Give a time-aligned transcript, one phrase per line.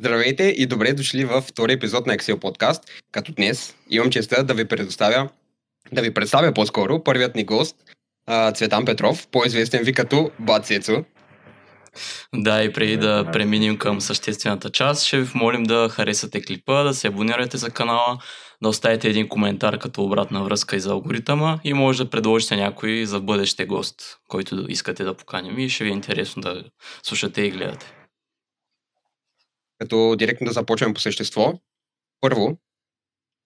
[0.00, 4.54] Здравейте и добре дошли във втори епизод на Excel Podcast, като днес имам честа да
[4.54, 5.28] ви предоставя,
[5.92, 7.76] да ви представя по-скоро първият ни гост,
[8.54, 11.04] Цветан Петров, по-известен ви като Бацецо.
[12.34, 16.94] Да, и преди да преминем към съществената част, ще ви молим да харесате клипа, да
[16.94, 18.18] се абонирате за канала,
[18.62, 23.06] да оставите един коментар като обратна връзка и за алгоритъма и може да предложите някой
[23.06, 26.64] за бъдеще гост, който искате да поканим и ще ви е интересно да
[27.02, 27.95] слушате и гледате.
[29.78, 31.52] Като директно да започнем по същество.
[32.20, 32.58] Първо,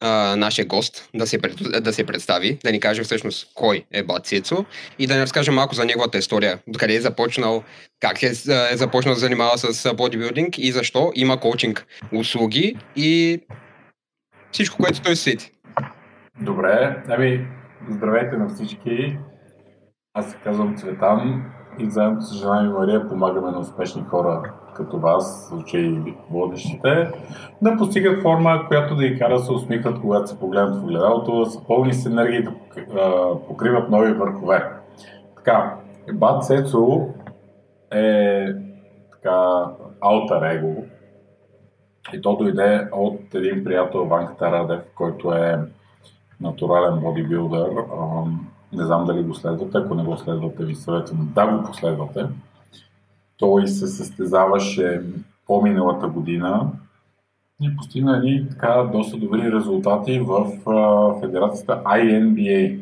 [0.01, 1.39] а, нашия гост да се,
[1.81, 4.65] да се представи, да ни каже всъщност кой е Бат Цецо
[4.99, 7.65] и да ни разкаже малко за неговата история, къде е започнал,
[8.01, 8.27] как е,
[8.71, 13.41] е започнал да занимава с бодибилдинг и защо има коучинг услуги и
[14.53, 15.53] всичко, което той се сети.
[16.41, 17.47] Добре, ами
[17.91, 19.19] здравейте на всички.
[20.15, 24.99] Аз се казвам Цветан и заедно с жена ми Мария помагаме на успешни хора като
[24.99, 27.11] вас, случаи водещите,
[27.63, 31.45] да постигат форма, която да ги кара да се усмихват, когато се погледнат в огледалото,
[31.45, 34.65] да са пълни с енергия да покриват нови върхове.
[35.37, 35.75] Така,
[36.13, 37.07] Бат Сецо
[37.91, 38.47] е
[39.13, 39.65] така
[40.01, 40.85] алтер его
[42.13, 45.59] и то дойде от един приятел Ванката Радев, който е
[46.41, 47.71] натурален бодибилдър.
[48.73, 52.27] Не знам дали го следвате, ако не го следвате, ви съветвам да го последвате.
[53.41, 55.03] Той се състезаваше
[55.47, 56.71] по-миналата година
[57.63, 60.47] и постигна едни така доста добри резултати в
[61.21, 62.79] федерацията INBA.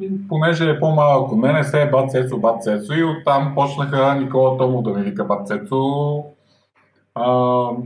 [0.00, 4.14] И понеже е по-малък от мене, се е бат Цецо, бат Цецо и оттам почнаха
[4.14, 6.24] Никола Томов да ми вика бат Цецо,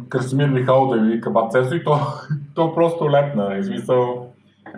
[0.09, 1.99] Красимир Михайлов да ми вика бат Цецо и то,
[2.55, 3.57] то просто лепна.
[3.59, 4.27] И смисъл,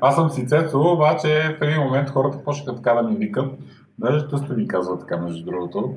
[0.01, 3.53] аз съм си Цецо, обаче в един момент хората почнаха така да ми викат.
[3.99, 5.97] Даже тъста ми казва така, между другото,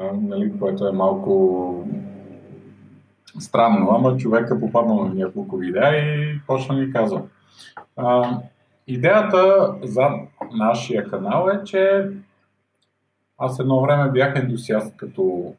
[0.00, 1.88] а, нали, което е малко
[3.38, 7.22] странно, ама човека попаднал на няколко видеа и почна ми казва.
[7.96, 8.38] А,
[8.86, 10.08] идеята за
[10.52, 12.10] нашия канал е, че
[13.38, 15.54] аз едно време бях ентусиаст като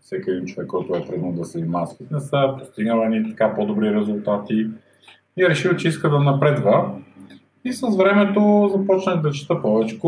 [0.00, 3.94] всеки един човек, който е тръгнал да се занимава с фитнеса, постигнал ни така по-добри
[3.94, 4.70] резултати
[5.36, 6.94] и решил, че иска да напредва.
[7.64, 10.00] И с времето започнах да чета повече,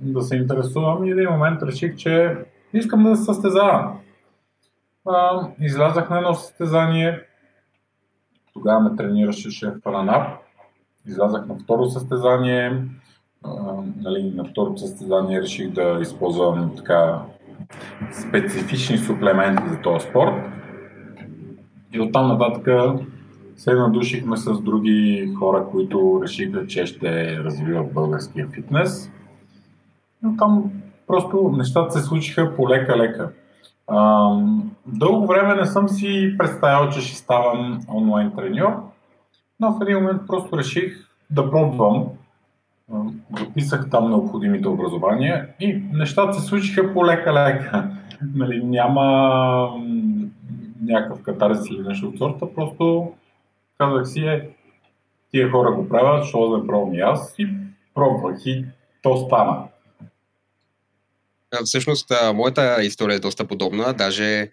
[0.00, 2.36] да се интересувам и един момент реших, че
[2.72, 3.98] искам да се състезавам.
[5.60, 7.20] излязах на едно състезание,
[8.52, 10.38] тогава ме тренираше шеф Паранап,
[11.06, 12.82] излязах на второ състезание,
[13.44, 13.50] а,
[14.02, 17.22] нали, на второто състезание реших да използвам така
[18.28, 20.34] специфични суплементи за този спорт.
[21.92, 22.68] И оттам нататък
[23.60, 29.12] се надушихме с други хора, които решиха, че ще развиват българския фитнес.
[30.22, 30.72] Но там
[31.06, 33.30] просто нещата се случиха полека-лека.
[34.86, 38.72] дълго време не съм си представял, че ще ставам онлайн треньор,
[39.60, 42.04] но в един момент просто реших да пробвам.
[43.38, 47.90] Записах там необходимите образования и нещата се случиха полека-лека.
[48.34, 49.04] Нали, няма
[50.82, 53.12] някакъв катарзис или нещо от сорта, просто
[53.80, 54.48] казах си, е,
[55.30, 57.48] тия хора го правят, що да пробвам и аз и
[57.94, 58.64] пробвах и
[59.02, 59.62] то стана.
[61.64, 63.92] Всъщност, моята история е доста подобна.
[63.92, 64.50] Даже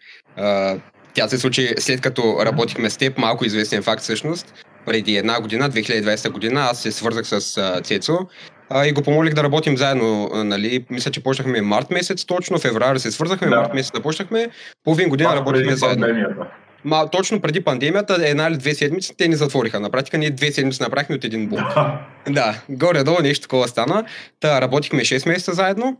[1.13, 4.53] тя се случи след като работихме с теб, малко известен факт всъщност.
[4.85, 8.17] Преди една година, 2020 година, аз се свързах с Цецо
[8.85, 10.29] и го помолих да работим заедно.
[10.33, 10.85] Нали.
[10.89, 13.55] Мисля, че почнахме март месец точно, феврари се свързахме, да.
[13.55, 14.49] март месец започнахме,
[14.83, 16.07] половин година работихме заедно.
[16.07, 16.47] Пандемията.
[16.87, 19.79] Ма, точно преди пандемията, една или две седмици, те ни затвориха.
[19.79, 21.73] На практика ние две седмици направихме от един блок.
[22.29, 24.05] да, горе-долу нещо такова стана.
[24.39, 25.97] Та работихме 6 месеца заедно.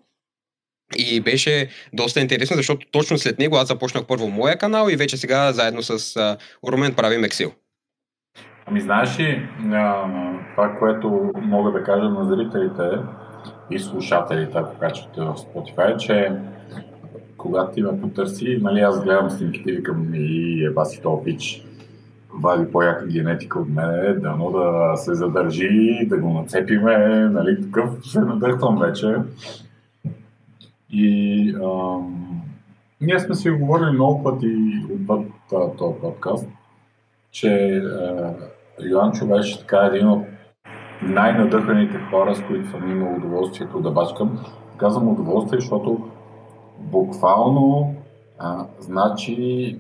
[0.96, 5.18] И беше доста интересно, защото точно след него аз започнах първо моя канал и вече
[5.18, 6.38] сега заедно с uh,
[6.68, 7.52] Румен правим Excel.
[8.66, 9.48] Ами знаеш ли,
[10.56, 12.84] това, което мога да кажа на зрителите
[13.72, 16.32] и слушателите, ако качвате в Spotify, че
[17.38, 21.66] когато ти ме потърси, нали, аз гледам снимките и викам и еба си то пич,
[22.34, 26.98] вади по-яка генетика от мене, дано да се задържи, да го нацепиме,
[27.30, 29.16] нали, такъв се надъхвам вече.
[30.90, 32.42] И ам,
[33.02, 34.56] ние сме си говорили много пъти
[34.94, 35.28] отвъд
[35.78, 36.48] този подкаст,
[37.32, 38.34] че а,
[38.84, 40.26] Йоанчо беше така един от
[41.02, 44.40] най-надъханите хора, с които съм имал удоволствието да бачкам.
[44.78, 46.10] Казвам удоволствие, защото
[46.92, 47.96] буквално
[48.40, 49.78] а, значи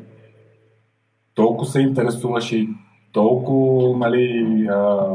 [1.35, 2.69] толкова се интересуваше и
[3.11, 5.07] толкова нали, а,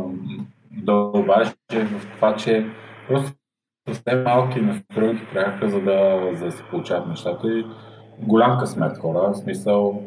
[0.70, 2.66] дълбаше в това, че
[3.08, 3.32] просто
[3.88, 7.66] съвсем малки настройки трябваха, за да, за да се получават нещата и
[8.18, 9.32] голям късмет хора.
[9.32, 10.02] В смисъл,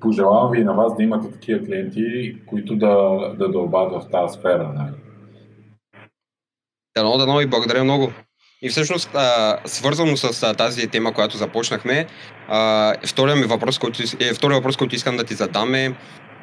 [0.00, 4.72] пожелавам ви на вас да имате такива клиенти, които да, да дълбат в тази сфера.
[4.72, 4.92] Нали?
[6.96, 8.08] Дано, дано и благодаря много.
[8.62, 12.06] И всъщност, а, свързано с а, тази тема, която започнахме,
[12.48, 15.94] а, втория ми въпрос, който, е, втория въпрос, който искам да ти задам е,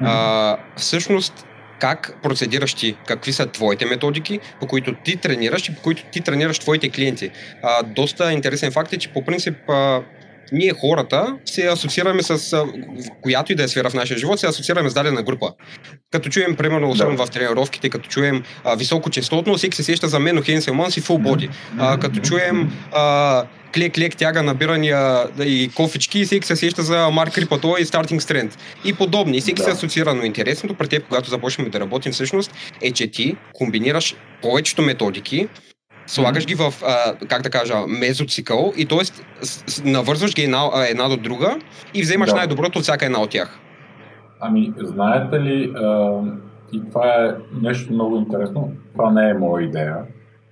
[0.01, 1.45] а, всъщност,
[1.79, 6.21] как процедираш ти, какви са твоите методики, по които ти тренираш и по които ти
[6.21, 7.31] тренираш твоите клиенти.
[7.63, 10.01] А, доста интересен факт е, че по принцип а,
[10.51, 12.65] ние хората се асоциираме с
[13.21, 15.53] която и да е сфера в нашия живот, се асоциираме с дадена група.
[16.11, 17.25] Като чуем, примерно, особено да.
[17.25, 21.21] в тренировките, като чуем а, високочастотно, всеки се сеща за Мено Хенсел Манс и Full
[21.21, 21.49] Body.
[21.77, 27.37] А, като чуем а, клек-клек тяга набирания и кофички и всеки се сеща за Марк
[27.37, 28.53] Рипато и Starting Strength
[28.85, 29.37] и подобни.
[29.37, 29.63] И всеки да.
[29.63, 34.15] се асоциира, но интересното при теб, когато започнем да работим всъщност, е, че ти комбинираш
[34.41, 35.47] повечето методики,
[36.09, 38.99] слагаш ги в, а, как да кажа, мезоцикъл и т.е.
[39.83, 41.59] навързваш ги една, една до друга
[41.93, 42.35] и вземаш да.
[42.35, 43.59] най-доброто от всяка една от тях.
[44.39, 46.21] Ами, знаете ли, а,
[46.71, 49.97] и това е нещо много интересно, това не е моя идея,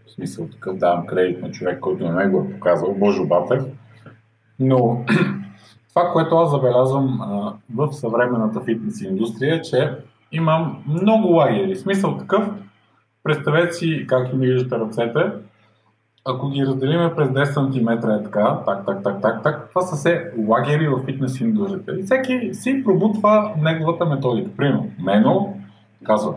[0.07, 3.63] в смисъл такъв давам кредит на човек, който не ме го е показал, Божо Батев,
[4.59, 5.05] но
[5.89, 9.91] това, което аз забелязвам а, в съвременната фитнес индустрия е, че
[10.31, 11.75] имам много лагери.
[11.75, 12.49] Смисъл такъв,
[13.23, 15.31] представете си как ми виждате ръцете,
[16.27, 19.95] ако ги разделиме през 10 см е така, так, так, так, так, так, това са
[19.95, 21.99] се лагери в фитнес индустрията.
[21.99, 24.49] И всеки си пробутва неговата методика.
[24.57, 25.53] Примерно, Мено
[26.03, 26.33] казва,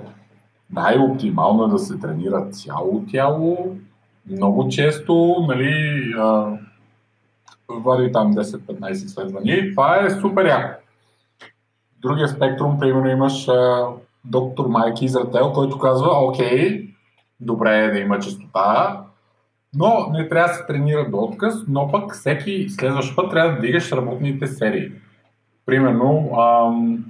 [0.72, 3.76] най-оптимално е да се тренира цяло тяло,
[4.30, 6.58] много често, нали, а,
[7.68, 9.70] вади там 10-15 изследвания.
[9.70, 10.80] Това е супер яко.
[12.02, 13.86] Другия спектрум, примерно, имаш а,
[14.24, 16.88] доктор Майки Изрател, който казва, окей,
[17.40, 19.00] добре е да има частота,
[19.74, 23.60] но не трябва да се тренира до отказ, но пък всеки следващ път трябва да
[23.60, 24.92] дигаш работните серии.
[25.66, 27.04] Примерно, ам,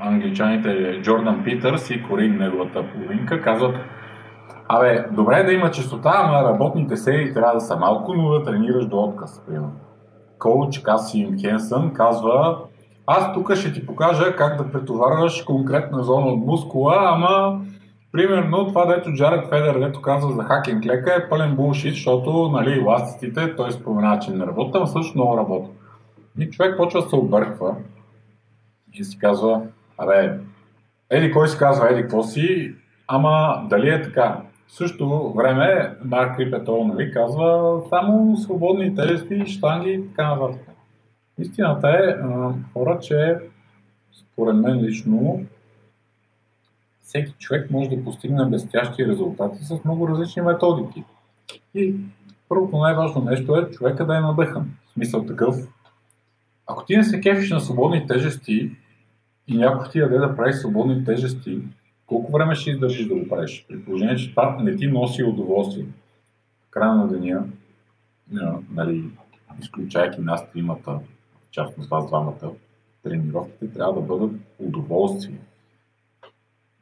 [0.00, 3.76] англичаните Джордан Питърс и Корин, неговата половинка, казват
[4.68, 8.42] Абе, добре е да има чистота, ама работните серии трябва да са малко, но да
[8.42, 9.72] тренираш до отказ, примерно.
[10.38, 12.58] Коуч Касим Хенсън казва
[13.06, 17.60] аз тук ще ти покажа как да претоварваш конкретна зона от мускула, ама
[18.12, 22.72] Примерно това, дето Джаред Федер, дето казва за хакен клека е пълен булшит, защото нали,
[22.72, 25.70] еластиците, той спомена, че не работа, но също много работа.
[26.38, 27.76] И човек почва да се обърква
[28.92, 29.62] и си казва,
[29.98, 30.38] абе,
[31.10, 32.74] еди кой си казва, еди какво си,
[33.06, 34.40] ама дали е така?
[34.66, 40.60] В същото време Марк Рипетол нали, казва само свободни тежести, штанги и така нататък.
[41.38, 42.16] Истината е,
[42.72, 43.36] хора, че
[44.12, 45.40] според мен лично
[47.06, 51.04] всеки човек може да постигне блестящи резултати с много различни методики.
[51.74, 51.94] И
[52.48, 54.70] първото най-важно нещо е човека да е надъхан.
[54.86, 55.56] В смисъл такъв.
[56.66, 58.70] Ако ти не се кефиш на свободни тежести
[59.48, 61.58] и някой ти даде да прави свободни тежести,
[62.06, 63.66] колко време ще издържиш да го правиш?
[63.68, 65.84] При положение, че това не ти носи удоволствие.
[66.66, 67.44] В края на деня,
[68.70, 69.04] нали,
[69.60, 72.50] изключайки нас тримата, в частност вас двамата,
[73.02, 75.38] тренировките трябва да бъдат удоволствие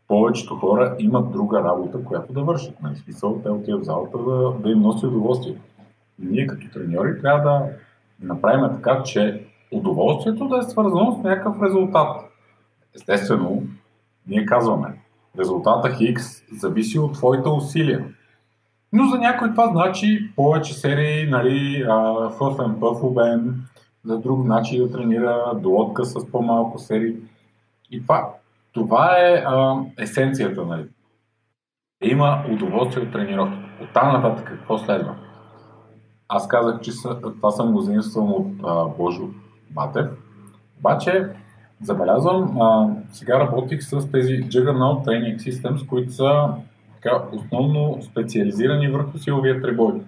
[0.08, 2.82] повечето хора имат друга работа, която да вършат.
[2.82, 2.96] Нали?
[2.96, 5.56] Смисъл, те отиват в залата да, да им носи удоволствие.
[6.18, 7.66] Ние като треньори трябва да
[8.20, 12.16] направим така, че удоволствието да е свързано с някакъв резултат.
[12.94, 13.62] Естествено,
[14.26, 15.00] ние казваме,
[15.38, 16.24] резултата Хикс
[16.60, 18.04] зависи от твоите усилия.
[18.92, 21.86] Но за някой това значи повече серии, нали,
[22.80, 23.54] пъф обем,
[24.04, 27.16] за друг начин да тренира до отказ с по-малко серии.
[27.90, 28.34] И това
[28.74, 30.64] това е а, есенцията.
[30.66, 30.84] Нали.
[32.02, 33.64] Има удоволствие от тренировката.
[33.82, 35.16] От там нататък какво следва?
[36.28, 38.56] Аз казах, че това съм го заимствам от
[38.96, 39.28] Божо
[39.74, 40.06] Матев.
[40.78, 41.28] Обаче
[41.82, 46.48] забелязвам, а, сега работих с тези Juggernaut Training Systems, които са
[46.94, 50.02] така, основно специализирани върху силовия требой.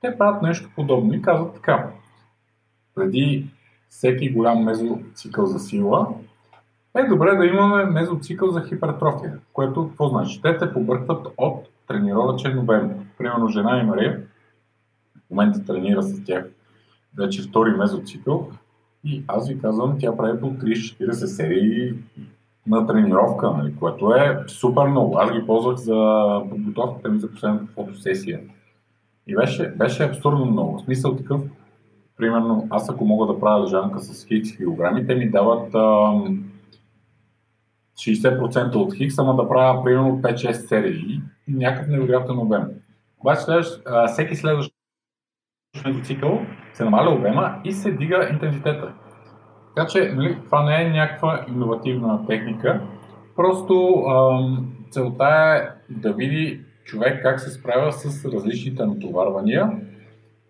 [0.00, 1.90] Те правят нещо подобно и казват така.
[2.94, 3.46] Преди
[3.88, 6.08] всеки голям мезоцикъл за сила,
[6.96, 10.42] е добре да имаме мезоцикъл за хипертрофия, което какво значи?
[10.42, 12.90] Те те побъркват от тренировачен обем.
[13.18, 14.22] Примерно жена и Мария
[15.26, 16.44] в момента тренира с тях
[17.18, 18.48] вече втори мезоцикъл
[19.04, 21.94] и аз ви казвам, тя прави по 30-40 серии
[22.66, 25.18] на тренировка, нали, което е супер много.
[25.18, 28.40] Аз ги ползвах за подготовката ми за последната фотосесия.
[29.26, 30.78] И беше, беше абсурдно много.
[30.78, 31.40] В смисъл такъв,
[32.16, 36.44] примерно, аз ако мога да правя лежанка с хикс килограми, те ми дават ам,
[37.96, 42.62] 60% от Хикс, ама да правя примерно 5-6 серии и някакъв невероятен обем.
[43.20, 44.72] Обаче следващ, всеки следващ
[46.02, 46.40] цикъл
[46.74, 48.92] се намаля обема и се дига интензитета.
[49.76, 52.80] Така че нали, това не е някаква иновативна техника,
[53.36, 59.70] просто ам, целта е да види човек как се справя с различните натоварвания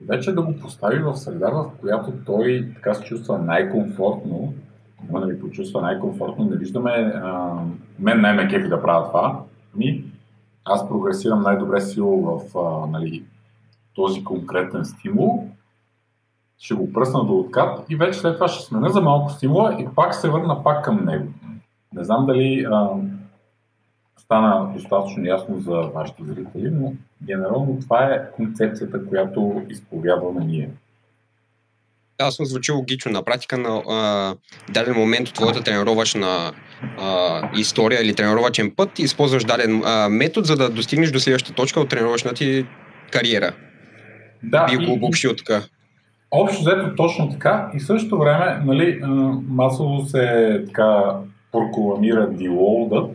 [0.09, 4.55] вече да го постави в среда, в която той така се чувства най-комфортно,
[5.43, 7.55] почувства най-комфортно, не виждаме, а,
[7.99, 9.41] мен най-ме кефи да правя това,
[9.77, 10.05] ми,
[10.65, 13.25] аз прогресирам най-добре сило в а, нали,
[13.95, 15.49] този конкретен стимул,
[16.59, 19.89] ще го пръсна до откат и вече след това ще смена за малко стимула и
[19.95, 21.29] пак се върна пак към него.
[21.93, 22.89] Не знам дали а,
[24.17, 26.93] стана достатъчно ясно за вашите зрители, но
[27.25, 30.71] генерално това е концепцията, която изповядваме ние.
[32.25, 33.13] Ясно звучи логично.
[33.13, 34.35] На практика на а,
[34.73, 36.53] даден момент от твоята тренировъчна
[36.99, 41.81] а, история или тренировъчен път използваш даден а, метод, за да достигнеш до следващата точка
[41.81, 42.67] от тренировъчната ти
[43.11, 43.53] кариера.
[44.43, 45.63] Да, Би го обобщил така.
[46.31, 49.01] Общо взето точно така и в същото време нали,
[49.49, 51.03] масово се така
[51.53, 53.11] прокламира делоудът,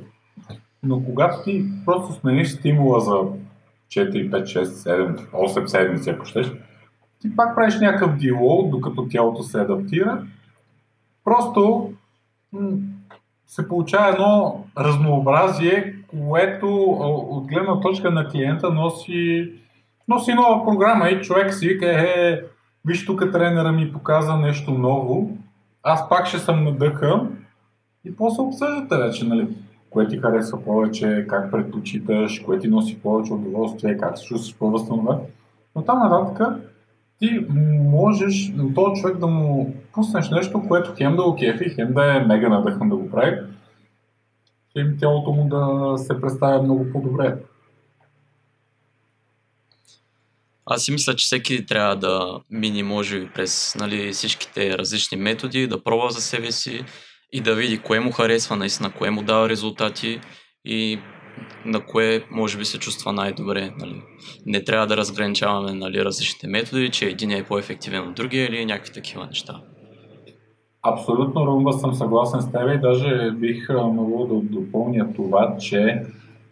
[0.83, 6.47] но когато ти просто смениш стимула за 4, 5, 6, 7, 8 седмици, ако щеш,
[7.21, 10.23] ти пак правиш някакъв делоуд, докато тялото се адаптира.
[11.23, 11.91] Просто
[13.47, 15.95] се получава едно разнообразие,
[16.29, 16.83] което
[17.29, 19.51] от гледна точка на клиента носи,
[20.07, 22.41] носи нова програма и човек си вика, е,
[22.85, 25.37] виж тук тренера ми показа нещо ново,
[25.83, 27.37] аз пак ще съм надъхан
[28.05, 29.47] и после обсъждате вече, нали?
[29.89, 35.19] Кое ти харесва повече, как предпочиташ, кое ти носи повече удоволствие, как се чувстваш по-възстановен.
[35.75, 36.57] Но там нататък
[37.19, 37.45] ти
[37.91, 42.17] можеш на този човек да му пуснеш нещо, което хем да го кефи, хем да
[42.17, 43.37] е мега надъхан да го прави,
[44.77, 47.35] хем тялото му да се представя много по-добре.
[50.65, 55.67] Аз си мисля, че всеки трябва да мини, може би, през нали, всичките различни методи,
[55.67, 56.83] да пробва за себе си
[57.31, 60.19] и да види кое му харесва, наистина, кое му дава резултати
[60.65, 60.99] и
[61.65, 63.71] на кое може би се чувства най-добре.
[63.79, 64.01] Нали.
[64.45, 68.93] Не трябва да разграничаваме нали, различните методи, че един е по-ефективен от другия или някакви
[68.93, 69.61] такива неща.
[70.83, 76.05] Абсолютно, Румба, съм съгласен с теб и даже бих могъл да допълня това, че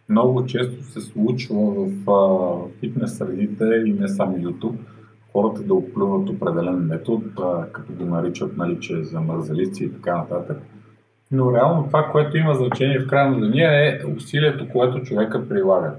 [0.08, 1.56] много често се случва
[2.06, 4.76] в фитнес средите и не само YouTube,
[5.32, 7.24] хората да оплюват определен метод,
[7.72, 10.62] като го наричат нали, че за мързалици и така нататък.
[11.30, 15.94] Но реално това, което има значение в края на деня е усилието, което човека прилага.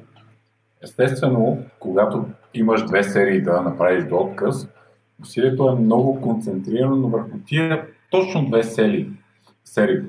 [0.84, 4.70] Естествено, когато имаш две серии да направиш до отказ,
[5.22, 9.10] усилието е много концентрирано върху тия точно две серии.
[9.66, 10.02] серии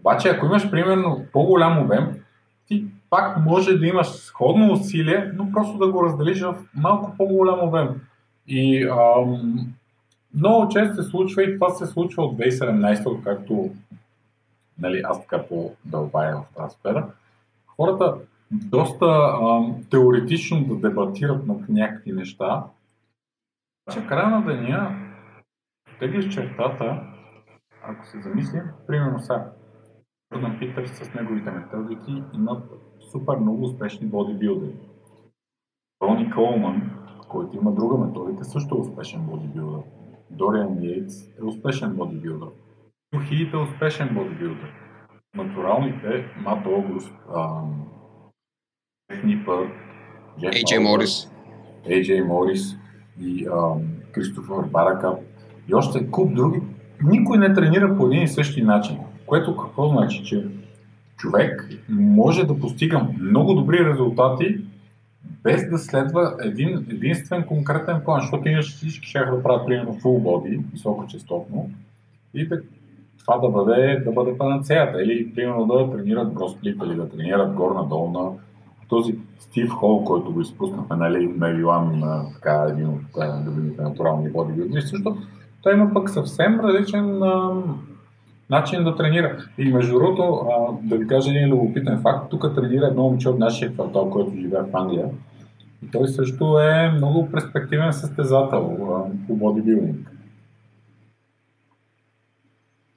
[0.00, 2.06] Обаче, ако имаш примерно по-голям обем,
[2.66, 7.68] ти пак може да имаш сходно усилие, но просто да го разделиш в малко по-голям
[7.68, 7.88] обем.
[8.46, 9.68] И ам,
[10.34, 13.70] много често се случва и това се случва от 2017, както
[14.80, 17.12] нали, аз така по-дълбая в тази сфера.
[17.66, 18.14] Хората
[18.50, 22.64] доста ам, теоретично да дебатират над някакви неща,
[23.86, 24.96] обаче края на деня
[25.98, 27.02] теглиш чертата,
[27.82, 29.52] ако се замислим, примерно сега,
[30.34, 32.62] Jordan Питър с неговите методики имат
[33.10, 34.74] супер много успешни бодибилдери.
[36.02, 36.90] Рони Колман,
[37.28, 39.82] който има друга методика, също е успешен бодибилдер.
[40.30, 42.48] Дориан Йейтс е успешен бодибилдер.
[43.18, 44.72] Хит е успешен бодибилдер.
[45.34, 47.04] Натуралните, Мат Огус,
[49.24, 49.68] Нипър,
[50.38, 51.30] AJ Морис.
[51.86, 52.76] AJ Морис
[53.20, 53.48] и
[54.12, 55.18] Кристофър Баракат
[55.68, 56.60] и още куп други.
[57.02, 58.98] Никой не тренира по един и същи начин.
[59.26, 60.24] Което какво значи?
[60.24, 60.46] Че
[61.16, 64.60] човек може да постига много добри резултати
[65.42, 70.22] без да следва един единствен конкретен план, защото иначе всички ще да правят примерно full
[70.22, 71.70] body, високочастотно,
[72.34, 72.60] и да,
[73.30, 75.02] това да бъде, да бъде панацеята.
[75.02, 78.30] Или примерно да тренират бросплит, или да тренират горна-долна.
[78.88, 82.02] Този Стив Хол, който го изпуснахме, нали, Мевилан,
[82.34, 83.00] така, един от
[83.46, 85.16] любимите натурални бодибилдери, също
[85.62, 87.20] той има пък съвсем различен
[88.50, 89.36] начин да тренира.
[89.58, 90.46] И между другото,
[90.82, 94.62] да ви кажа един любопитен факт, тук тренира едно момче от нашия квартал, който живее
[94.62, 95.06] в Англия.
[95.86, 98.76] И той също е много перспективен състезател
[99.26, 100.12] по бодибилдинг.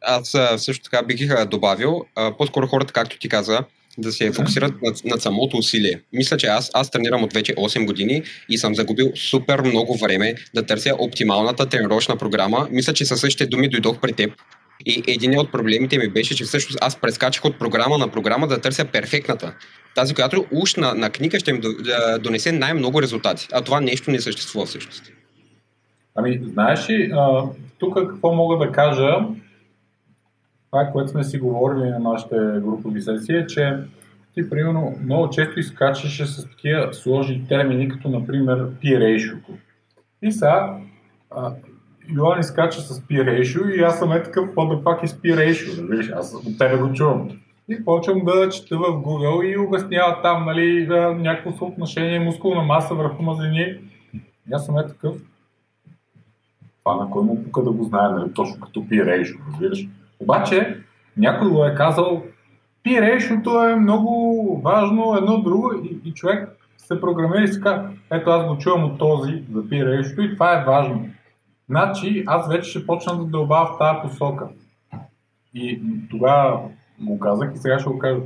[0.03, 2.05] Аз също така бих добавил,
[2.37, 3.59] по-скоро хората, както ти каза,
[3.97, 6.01] да се фокусират над, над самото усилие.
[6.13, 10.35] Мисля, че аз, аз тренирам от вече 8 години и съм загубил супер много време
[10.55, 12.67] да търся оптималната тренировъчна програма.
[12.71, 14.31] Мисля, че със същите думи дойдох при теб
[14.85, 18.61] и един от проблемите ми беше, че всъщност аз прескачах от програма на програма да
[18.61, 19.53] търся перфектната.
[19.95, 21.61] Тази, която уж на, на книга ще ми
[22.19, 23.47] донесе най-много резултати.
[23.53, 25.03] А това нещо не съществува всъщност.
[26.15, 27.11] Ами, знаеш ли,
[27.79, 29.17] тук какво мога да кажа,
[30.73, 33.77] това, което сме си говорили на нашите групови сесии, е, че
[34.33, 39.37] ти, примерно, много често изкачваше с такива сложни термини, като, например, peer ratio.
[40.21, 40.77] И сега,
[42.15, 45.37] Йоан изкача с peer ratio и аз съм е такъв, what the fuck is peer
[45.37, 47.29] ratio, да видиш, аз от тебе го чувам.
[47.69, 50.87] И почвам да чета в Google и обяснява там, нали,
[51.17, 53.65] някакво съотношение мускулна маса върху мазнини.
[54.49, 55.15] И аз съм е такъв.
[56.83, 59.87] Това на кой му пука да го знае, нали, точно като peer ratio, разбираш.
[60.19, 60.77] Обаче,
[61.17, 62.23] някой го е казал,
[62.85, 68.29] ratio е много важно, едно друго и, и човек се програмира и си казва, ето
[68.29, 71.05] аз го чувам от този за ratio и това е важно.
[71.69, 74.47] Значи аз вече ще почна да дълбавя в тази посока.
[75.53, 76.59] И тогава
[76.99, 78.19] го казах и сега ще го кажа.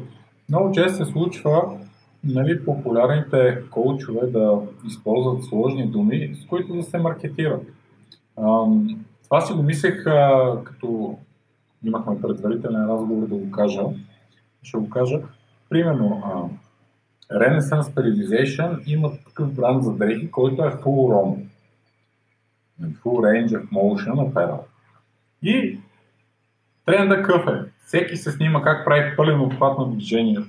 [0.49, 1.77] Много често се случва
[2.23, 7.61] нали, популярните коучове да използват сложни думи, с които да се маркетират.
[9.23, 10.03] Това си го мислех,
[10.63, 11.17] като
[11.83, 13.81] имахме предварителен разговор да го кажа.
[14.63, 15.19] Ще го кажа.
[15.69, 16.21] Примерно,
[17.31, 21.45] Renaissance Periodization има такъв бранд за дрехи, който е Full ROM.
[22.81, 24.59] Full Range of Motion Apparel.
[25.41, 25.79] И
[26.85, 27.71] тренда къв е.
[27.85, 30.39] Всеки се снима как прави пълен обхват на движение,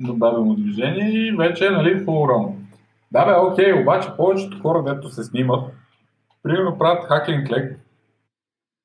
[0.00, 2.54] на дадено движение и вече е нали, full run.
[3.12, 5.72] Да бе, окей, обаче повечето хора, дето се снимат,
[6.42, 7.78] примерно правят хакен клек,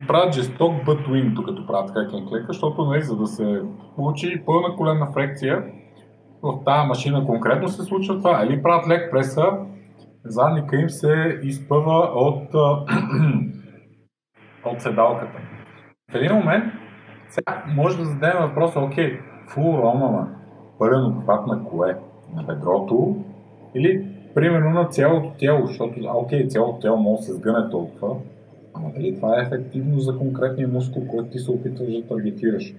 [0.08, 3.62] правят жесток бътуин, докато правят хакен клека, защото нали, за да се
[3.96, 5.63] получи пълна коленна фрекция,
[6.42, 8.46] в тази машина конкретно се случва това.
[8.46, 9.51] Или правят лек преса,
[10.25, 12.54] задника им се изпъва от,
[14.66, 15.38] от седалката.
[16.12, 16.63] В един момент
[17.30, 20.27] сега може да зададем въпроса, окей, фул рома,
[20.80, 21.98] пълен обхват на кое?
[22.36, 23.16] На бедрото
[23.75, 28.16] или примерно на цялото тяло, защото, окей, цялото тяло може да се сгъне толкова,
[28.77, 32.74] ама дали това е ефективно за конкретния мускул, който ти се опитваш да таргетираш?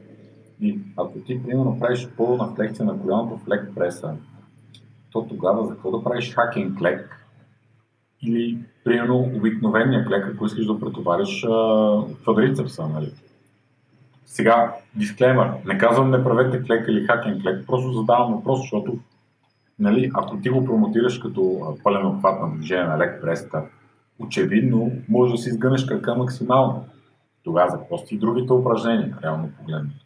[0.60, 4.14] И ако ти, примерно, правиш пълна флексия на коляното в лек преса,
[5.12, 7.26] то тогава за какво да правиш хакинг клек?
[8.22, 11.46] Или, примерно, обикновения клек, ако искаш да претовариш
[12.22, 13.12] квадрицепса, нали?
[14.26, 18.98] Сега, дисклеймер, не казвам не правете клек или хакен клек, просто задавам въпрос, защото
[19.78, 23.62] нали, ако ти го промотираш като пълен обхват на движение на лек преста,
[24.18, 26.84] очевидно може да си изгънеш крака максимално.
[27.44, 30.04] Тогава за и другите упражнения, реално погледнато.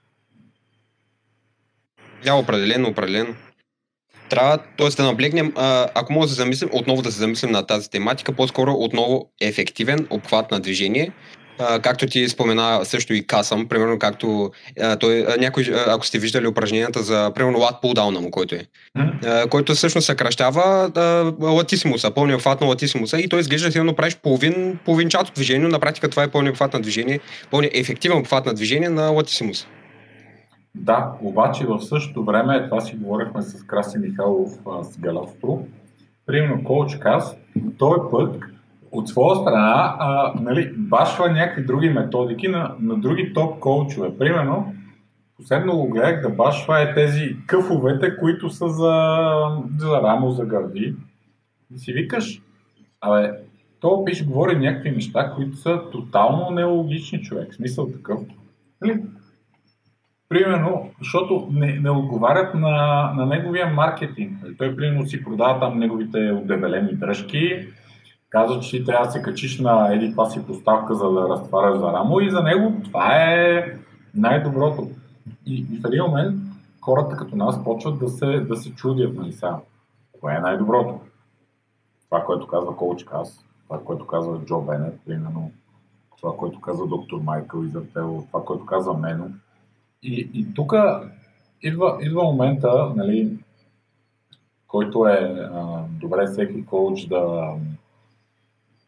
[2.25, 3.35] Да, определено, определено.
[4.31, 4.88] Трябва, т.е.
[4.88, 5.53] да наблегнем,
[5.94, 10.07] ако може да се замислим, отново да се замислим на тази тематика, по-скоро отново ефективен
[10.11, 11.12] обхват на движение,
[11.59, 16.19] както ти спомена също и Касъм, примерно както а, той, а, някой, а, ако сте
[16.19, 18.67] виждали упражненията за, примерно, лат пулдауна му, който е,
[18.99, 19.49] mm-hmm.
[19.49, 20.91] който всъщност съкръщава
[21.41, 25.81] латисимуса, пълния обхват на латисимуса и той изглежда силно правиш половин, половинчато движение, но на
[25.81, 29.67] практика това е пълния обхват на движение, пълния ефективен обхват на движение на латисимуса.
[30.75, 34.51] Да, обаче в същото време, това си говорихме с Краси Михайлов
[34.83, 35.67] с Галастро,
[36.27, 37.37] примерно коуч Кас,
[37.79, 38.37] той път
[38.93, 44.19] от своя страна а, нали, башва някакви други методики на, на други топ коучове.
[44.19, 44.75] Примерно,
[45.37, 49.25] последно го гледах да башва е тези къфовете, които са за,
[49.79, 50.95] за рамо, за гърди.
[51.75, 52.43] И си викаш,
[53.01, 53.31] абе,
[53.81, 57.55] то пише, говори някакви неща, които са тотално нелогични човек.
[57.55, 58.21] Смисъл такъв.
[58.81, 59.03] Нали?
[60.29, 64.39] Примерно, защото не, не отговарят на, на неговия маркетинг.
[64.59, 67.67] Той, примерно, си продава там неговите отдебелени дръжки,
[68.33, 71.79] казва, че ти трябва да се качиш на еди това си поставка, за да разтваряш
[71.79, 73.77] за рамо и за него това е
[74.14, 74.90] най-доброто.
[75.47, 76.40] И, и в един момент
[76.81, 79.57] хората като нас почват да се, да се чудят, нали сега,
[80.21, 81.01] кое е най-доброто.
[82.05, 85.51] Това, което казва Коуч Кас, това, което казва Джо Бенет, примерно,
[86.21, 89.31] това, което казва доктор Майкъл Изартел, това, което казва Мено.
[90.03, 90.73] И, и тук
[91.62, 93.38] идва, идва момента, нали,
[94.68, 97.55] който е а, добре всеки коуч да,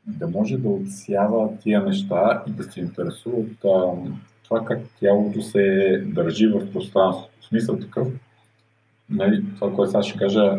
[0.07, 4.11] да може да отсява тия неща и да се интересува от а,
[4.45, 7.29] това как тялото се държи в пространство.
[7.41, 8.09] В смисъл такъв,
[9.11, 10.59] нали, това, което сега ще кажа,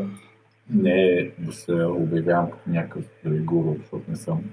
[0.70, 4.44] не е да се обявявам като някакъв гуру, защото не съм.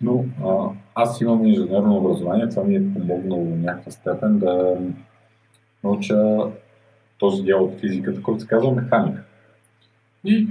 [0.00, 4.76] Но а, аз имам инженерно образование, това ми е помогнало в някаква степен да
[5.84, 6.38] науча
[7.18, 9.22] този дял от физиката, който се казва механика.
[10.24, 10.48] И,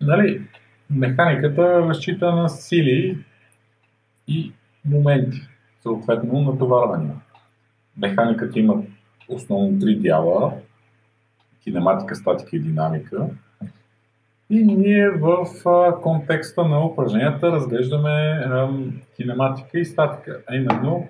[0.00, 0.42] нали,
[0.90, 3.24] механиката разчита на сили
[4.28, 4.52] и
[4.84, 5.40] моменти,
[5.82, 7.14] съответно натоварвания.
[7.96, 8.82] Механиката има
[9.28, 10.52] основно три дяла
[11.62, 13.26] кинематика, статика и динамика.
[14.50, 15.46] И ние в
[16.02, 18.44] контекста на упражненията разглеждаме
[19.16, 21.08] кинематика и статика, а именно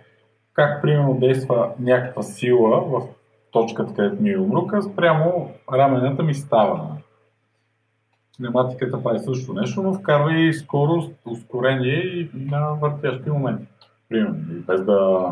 [0.54, 3.02] как примерно действа някаква сила в
[3.50, 6.97] точката, където ми е умрука, спрямо рамената ми става.
[8.38, 13.66] Кинематиката прави също нещо, но вкарва и скорост, ускорение на въртящи моменти.
[14.08, 15.28] Примерно, без да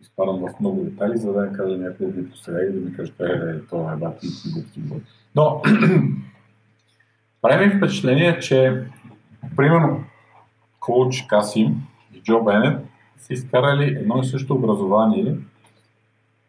[0.00, 2.96] изпадам в много детайли, за да не кажа някой ви по сега и да ми
[2.96, 5.04] кажете, е, това е бати и глупости.
[5.34, 5.62] Но,
[7.42, 8.84] прави ми впечатление, че
[9.56, 10.04] примерно
[10.80, 11.76] коуч Касим
[12.14, 12.78] и Джо Бенет
[13.16, 15.36] са изкарали едно и също образование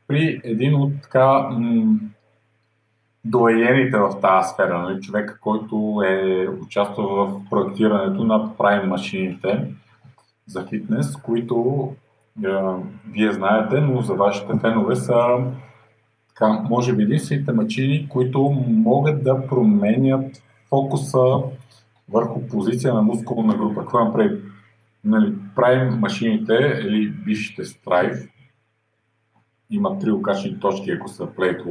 [0.07, 1.99] при един от така м-
[3.25, 5.01] доеените в тази сфера, нали?
[5.01, 9.73] човека, който е участвал в проектирането на прайм машините
[10.47, 11.89] за фитнес, които
[12.45, 12.49] е,
[13.11, 15.37] вие знаете, но за вашите фенове са
[16.27, 21.25] така, може би единствените машини, които могат да променят фокуса
[22.09, 23.81] върху позиция на мускулна група.
[23.81, 24.41] Какво имам?
[25.03, 28.29] Нали, правим машините или бившите Strive,
[29.69, 31.61] имат три окачни точки, ако са плейт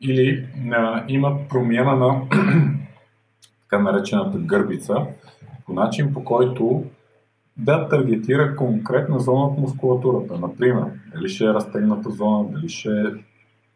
[0.00, 2.22] или а, имат промяна на
[3.62, 5.06] така наречената гърбица,
[5.66, 6.84] по начин по който
[7.56, 10.38] да таргетира конкретна зона от мускулатурата.
[10.38, 13.04] Например, дали ще е разтегната зона, дали ще е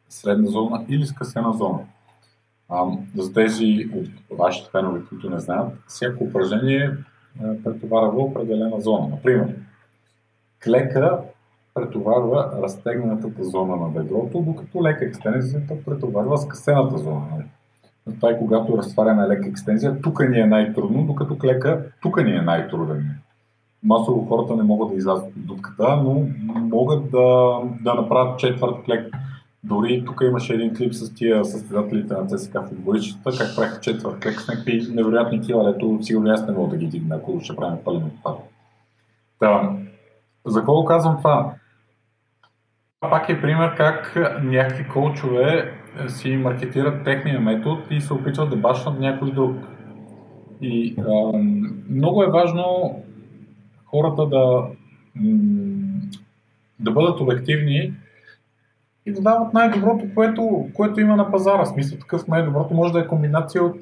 [0.09, 1.79] средна зона или скъсена зона.
[2.69, 2.85] А,
[3.17, 6.97] за тези от вашите фенове, които не знаят, всяко упражнение
[7.65, 9.09] претоварва определена зона.
[9.09, 9.55] Например,
[10.65, 11.21] клека
[11.75, 17.23] претоварва разтегнатата зона на бедрото, докато лека екстензията претоварва скъсената зона.
[18.17, 22.43] Това е когато разтваряме лека екстензия, тук ни е най-трудно, докато клека тук ни е
[22.43, 23.11] най-труден.
[23.83, 29.15] Масово хората не могат да излязат от дупката, но могат да, да направят четвърт клек.
[29.65, 34.41] Дори тук имаше един клип с тия състезателите на ЦСК футболистчета, как правиха четвърт клек
[34.41, 37.79] с някакви невероятни кила, ето сигурно аз не мога да ги дигна, ако ще правим
[37.85, 38.39] пълен отпад.
[40.47, 41.55] За какво казвам това?
[43.01, 45.73] Пак е пример как някакви коучове
[46.09, 49.57] си маркетират техния метод и се опитват да башнат някой друг.
[50.61, 51.39] И а,
[51.91, 52.95] много е важно
[53.85, 54.67] хората да,
[56.81, 57.95] да бъдат обективни
[59.07, 61.67] и да дават най-доброто, което, което има на пазара.
[61.67, 63.77] Смисъл такъв най-доброто може да е комбинация от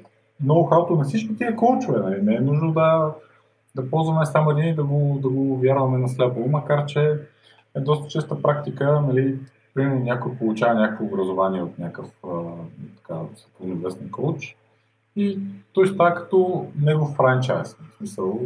[0.45, 1.99] ноу-хауто на всички тия коучове.
[1.99, 2.23] Нали?
[2.23, 3.15] Не е нужно да,
[3.79, 7.19] да ползваме само един и да го, да го вярваме на сляпо, макар че
[7.77, 9.39] е доста честа практика, нали,
[9.75, 12.07] примерно някой получава някакво образование от някакъв
[12.97, 13.21] така,
[13.65, 14.57] известен коуч
[15.17, 15.39] и
[15.73, 17.75] той става като негов франчайз.
[17.75, 18.41] В смисъл,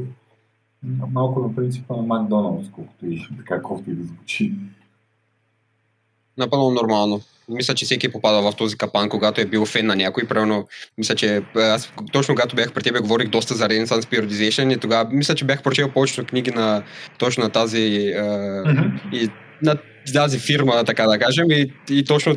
[1.13, 4.55] малко на принципа на Макдоналдс, колкото и така кофти да звучи.
[6.39, 7.21] Напълно нормално.
[7.49, 10.25] Мисля, че всеки е попада в този капан, когато е бил фен на някой.
[10.25, 10.69] Правилно,
[10.99, 15.09] мисля, че аз точно когато бях при тебе говорих доста за Renaissance Periodization и тогава
[15.13, 16.83] мисля, че бях прочел повечето книги на
[17.19, 19.13] точно на тази mm-hmm.
[19.13, 19.31] и
[19.63, 19.77] на
[20.15, 22.37] тази фирма, така да кажем, и, и точно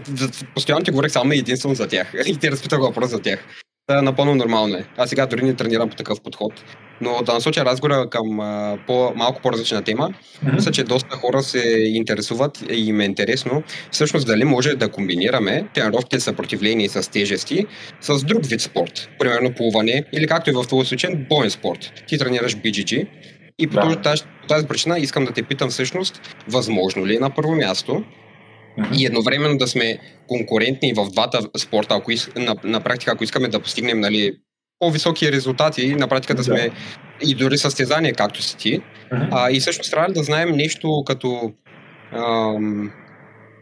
[0.53, 2.13] постоянно ти говорех само единствено за тях.
[2.25, 3.39] И ти разпитах въпрос за тях.
[3.87, 4.85] Та, напълно нормално е.
[4.97, 6.53] Аз сега дори не тренирам по такъв подход.
[7.01, 10.53] Но да насоча разговора към а, по, малко по-различна тема, mm-hmm.
[10.53, 15.67] мисля, че доста хора се интересуват и им е интересно всъщност дали може да комбинираме
[15.73, 17.65] тренировките съпротивление с тежести
[18.01, 19.09] с друг вид спорт.
[19.19, 21.91] Примерно плуване или както и в твоя случай боен спорт.
[22.07, 23.07] Ти тренираш BGG
[23.59, 24.01] и по, да.
[24.01, 28.03] тази, тази причина искам да те питам всъщност, възможно ли е на първо място
[28.79, 28.97] Mm-hmm.
[28.97, 33.47] И едновременно да сме конкурентни в двата спорта, ако из, на, на практика, ако искаме
[33.47, 34.33] да постигнем нали,
[34.79, 36.73] по-високи резултати, на практика да сме yeah.
[37.21, 38.79] и дори състезания, както си ти.
[38.79, 39.27] Mm-hmm.
[39.31, 41.53] А, и всъщност трябва да знаем нещо като
[42.11, 42.91] ам,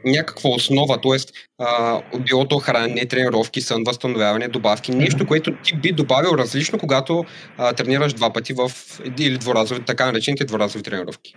[0.06, 2.20] някаква основа, т.е.
[2.20, 7.26] било то хранене, тренировки, сън, възстановяване, добавки, нещо, което ти би добавил различно, когато
[7.58, 8.72] а, тренираш два пъти в
[9.20, 11.36] или дворазови, така наречените дворазови тренировки.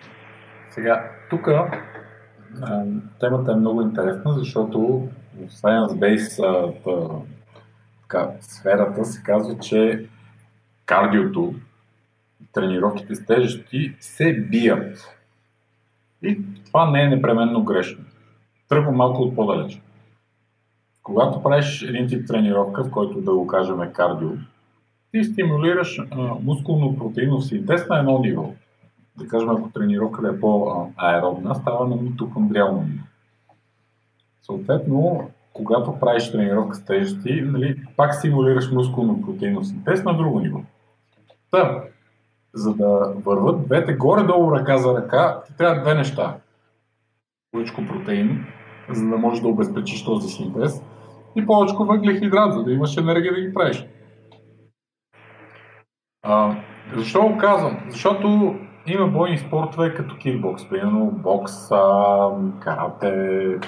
[0.74, 1.48] Сега, тук
[3.20, 6.72] темата е много интересна, защото в Science Base
[8.40, 10.06] сферата се казва, че
[10.86, 11.54] кардиото,
[12.52, 15.16] тренировките с тежести се бият.
[16.22, 18.04] И това не е непременно грешно.
[18.68, 19.82] Тръгвам малко от по-далеч.
[21.02, 24.30] Когато правиш един тип тренировка, в който да го кажем кардио,
[25.10, 26.00] ти стимулираш
[26.42, 28.52] мускулно-протеинов синтез на едно ниво
[29.18, 32.88] да кажем, ако тренировката е по-аеробна, става на митохондриално.
[34.42, 40.60] Съответно, когато правиш тренировка с тежести, нали, пак стимулираш мускулно-протеинов синтез на друго ниво.
[41.50, 41.82] Та,
[42.54, 46.36] за да върват двете горе-долу ръка за ръка, ти трябва две неща.
[47.52, 48.46] Повечко протеин,
[48.90, 50.82] за да можеш да обезпечиш този синтез,
[51.36, 53.86] и повече въглехидрат, за да имаш енергия да ги правиш.
[56.22, 56.56] А,
[56.96, 57.78] защо го казвам?
[57.88, 58.54] Защото
[58.92, 61.68] има бойни спортове като кикбокс, примерно бокс,
[62.60, 63.58] карате,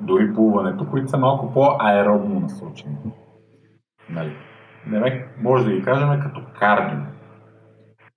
[0.00, 2.96] дори плуването, които са малко по-аеробно насочени.
[4.10, 4.32] Нали?
[4.86, 6.98] Не, може да ги кажем като кардио.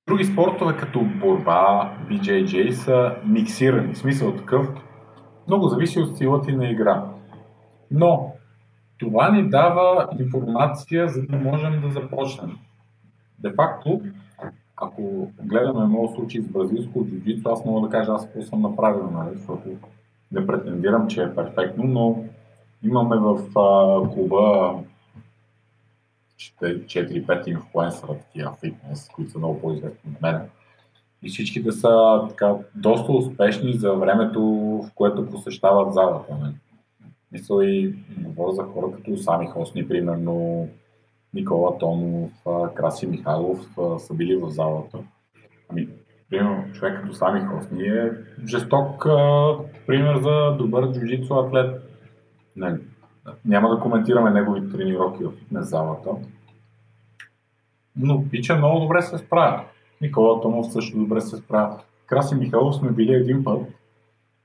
[0.08, 3.94] Други спортове като борба, BJJ са миксирани.
[3.94, 4.68] В смисъл такъв,
[5.48, 7.04] много зависи от силата и на игра.
[7.92, 8.34] Но
[8.98, 12.58] това ни дава информация, за да можем да започнем.
[13.40, 14.02] Де факто,
[14.82, 19.10] ако гледаме моят случай с бразилско джуджито, аз мога да кажа аз какво съм направил,
[19.12, 19.38] нали?
[19.38, 19.70] защото
[20.32, 22.24] не претендирам, че е перфектно, но
[22.84, 24.74] имаме в а, клуба
[26.38, 30.42] 4-5 инфлуенсъра, такива фитнес, които са много по-известни от мен.
[31.24, 36.34] И всичките са така, доста успешни за времето, в което посещават залата.
[36.34, 36.39] Не?
[36.39, 36.54] Нали?
[37.32, 40.68] Мисля и говоря за хора като Сами Хосни, примерно,
[41.34, 42.32] Никола Томов,
[42.76, 43.60] Краси Михайлов
[43.98, 44.98] са били в залата.
[45.70, 45.88] Ами,
[46.30, 48.12] примерно, човек като Сами Хосни е
[48.48, 49.04] жесток
[49.88, 51.82] пример за добър джуджицу атлет.
[52.56, 52.78] Не,
[53.46, 56.10] няма да коментираме негови тренировки в залата.
[57.96, 59.63] Но Пича много добре се справя.
[60.02, 61.80] Никола Томов също добре се справя.
[62.06, 63.62] Краси Михайлов сме били един път.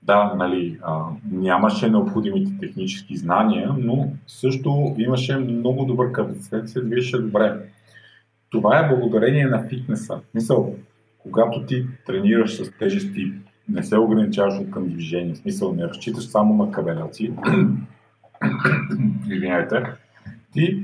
[0.04, 7.18] Да, нали, а, нямаше необходимите технически знания, но също имаше много добър капацитет, се движеше
[7.18, 7.60] добре.
[8.50, 10.20] Това е благодарение на фитнеса.
[10.34, 10.74] Мисъл,
[11.18, 13.32] когато ти тренираш с тежести,
[13.68, 17.32] не се ограничаваш от към движение, смисъл не разчиташ само на кабеляци,
[19.26, 19.82] извинявайте,
[20.52, 20.82] ти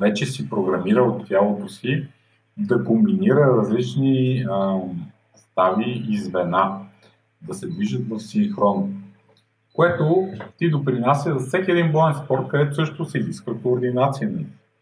[0.00, 2.06] вече си програмирал тялото си
[2.58, 4.76] да комбинира различни а,
[5.36, 6.77] стави и звена,
[7.42, 9.02] да се движат в синхрон.
[9.74, 14.32] Което ти допринася за всеки един боен спорт, където също се изисква координация.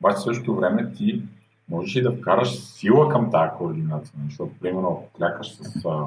[0.01, 1.23] Обаче в същото време ти
[1.69, 4.15] можеш и да вкараш сила към тази координация.
[4.25, 6.05] Защото, примерно, ако клякаш с а,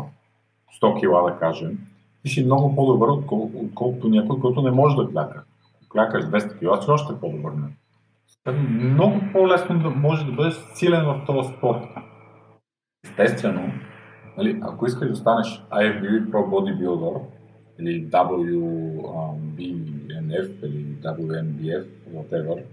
[0.81, 1.77] 100 кила, да кажем,
[2.23, 5.43] ти си много по-добър, отколкото, отколкото някой, който не може да кляка.
[5.77, 7.51] Ако клякаш 200 кила, си още по-добър.
[7.51, 7.67] Не?
[8.69, 11.83] много по-лесно да може да бъдеш силен в този спорт.
[13.03, 13.71] Естествено,
[14.39, 17.21] нали, ако искаш да станеш IFBB Pro Bodybuilder
[17.79, 19.29] или WBNF
[20.65, 22.63] или WNBF, whatever,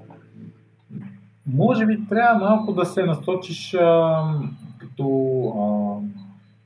[1.47, 4.23] може би трябва малко да се насочиш а,
[4.79, 5.05] като
[5.59, 5.65] а,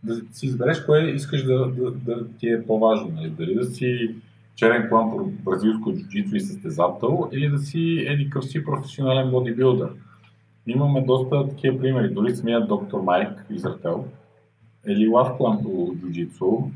[0.05, 3.11] да си избереш кое искаш да, да, да ти е по-важно.
[3.15, 3.31] Нали?
[3.31, 4.15] Дали да си
[4.55, 9.91] черен план по бразилско джуджицу и състезател или да си еди си професионален бодибилдър.
[10.67, 12.15] Имаме доста такива примери.
[12.15, 14.05] Дори самият доктор Майк Изрател
[14.87, 16.71] е лав план по джуджицу,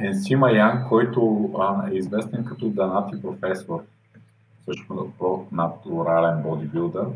[0.00, 3.82] Енсима Ян, който а, е известен като Данати професор,
[4.64, 7.06] също про натурален бодибилдър,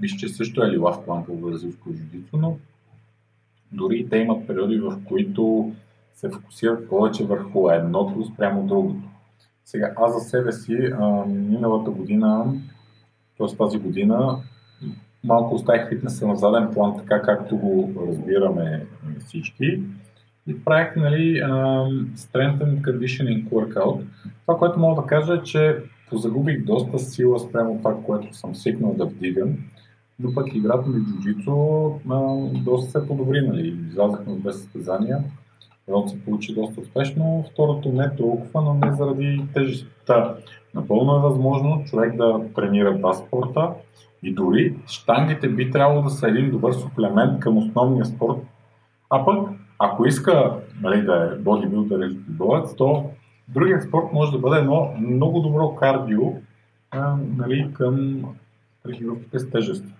[0.00, 2.56] мисля, че също е лилав план по бразилско джуджицу, но
[3.72, 5.72] дори те имат периоди, в които
[6.14, 9.08] се фокусират повече върху едното спрямо другото.
[9.64, 12.54] Сега, аз за себе си, а, миналата година,
[13.38, 13.56] т.е.
[13.56, 14.38] тази година,
[15.24, 18.86] малко оставих фитнеса на заден план, така както го разбираме
[19.26, 19.82] всички.
[20.46, 21.42] И правих нали,
[22.16, 24.02] Strength and Conditioning Workout.
[24.46, 25.76] Това, което мога да кажа е, че
[26.10, 29.58] позагубих доста сила спрямо това, което съм свикнал да вдигам.
[30.18, 31.90] Но пък играта ми джуджицу
[32.64, 33.40] доста се подобри.
[33.40, 33.76] Нали.
[33.88, 35.18] Излязахме две състезания
[35.92, 40.34] Едното се получи доста успешно, второто не толкова, но не заради тежестта.
[40.74, 43.70] Напълно е възможно човек да тренира два спорта
[44.22, 48.38] и дори штангите би трябвало да са един добър суплемент към основния спорт.
[49.10, 53.10] А пък, ако иска нали, да е бодибилдър или боец, то
[53.48, 56.32] другият спорт може да бъде едно много добро кардио
[57.36, 58.24] нали, към
[58.82, 59.92] тренировките с тежести.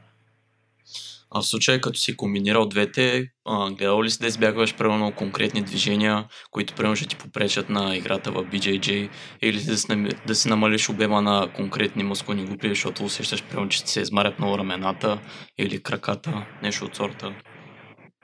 [1.34, 5.62] А в случая, като си комбинирал двете, а, гледал ли си да избягваш примерно конкретни
[5.62, 9.08] движения, които примерно ще ти попречат на играта в BJJ
[9.42, 13.78] или да си, да си намалиш обема на конкретни мускулни групи, защото усещаш примерно, че
[13.78, 15.18] се измарят много рамената
[15.58, 17.32] или краката, нещо от сорта?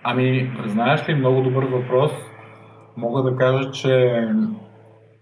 [0.03, 2.13] Ами, знаеш ли, много добър въпрос.
[2.97, 4.23] Мога да кажа, че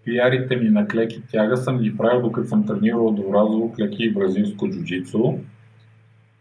[0.05, 4.69] пиарите ми на клеки тяга съм ги правил, докато съм тренирал разово клеки и бразилско
[4.69, 5.33] джуджицу.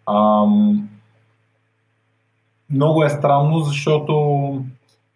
[0.06, 0.88] Ам,
[2.70, 4.64] много е странно, защото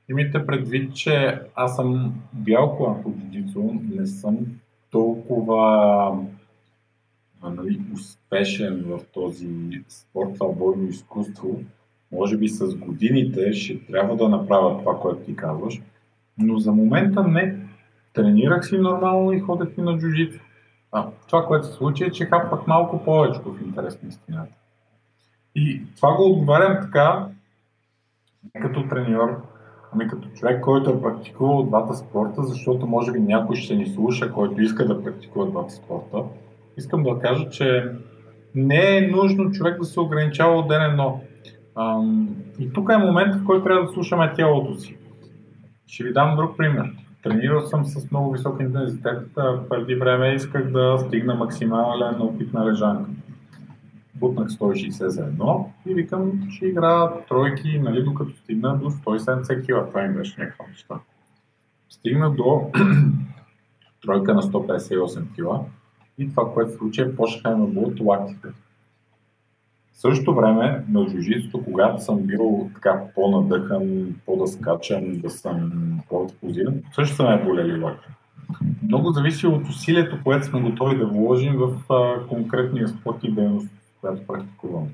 [0.09, 3.03] имайте предвид, че аз съм бял колан
[3.97, 4.39] не съм
[4.91, 6.19] толкова
[7.43, 9.49] нали, успешен в този
[9.89, 11.61] спорт, това бойно изкуство.
[12.13, 15.81] Може би с годините ще трябва да направя това, което ти казваш,
[16.39, 17.57] но за момента не.
[18.13, 20.39] Тренирах си нормално и ходех и на джуджицу.
[20.93, 24.53] А, това, което се случи е, че хапвах малко повече в интерес на истината.
[25.55, 27.27] И това го отговарям така,
[28.63, 29.43] като треньор,
[29.93, 34.33] ами като човек, който е практикувал двата спорта, защото може би някой ще ни слуша,
[34.33, 36.23] който иска да практикува двата спорта.
[36.77, 37.93] Искам да кажа, че
[38.55, 41.21] не е нужно човек да се ограничава от ден едно.
[42.59, 44.97] И тук е момент, в който трябва да слушаме тялото си.
[45.87, 46.93] Ще ви дам друг пример.
[47.23, 49.19] Тренирал съм с много висок интензитет.
[49.69, 53.11] Преди време исках да стигна максимален опит на лежанка.
[54.21, 59.89] Бутнах 160 за едно и викам, ще игра тройки, нали, докато стигна до 170 кг.
[59.89, 60.95] Това им беше някаква неща.
[61.89, 62.71] Стигна до
[64.03, 65.71] тройка на 158 кг
[66.19, 67.67] и това, което се случи, е почнаха ме
[68.05, 68.49] лактите.
[69.93, 74.47] В същото време на джуджитото, когато съм бил така по-надъхан, по-да
[75.19, 78.09] да съм по-експозиран, също са ме болели лакти.
[78.83, 83.69] Много зависи от усилието, което сме готови да вложим в а, конкретния спорт и дейност,
[84.01, 84.91] която практикуваме